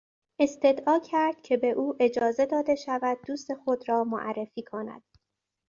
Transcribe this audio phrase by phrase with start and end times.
[0.39, 5.01] استدعا کرد که به او اجازه داده شود دوست خود را معرفی کند.